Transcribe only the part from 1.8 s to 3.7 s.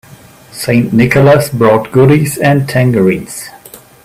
goodies and tangerines.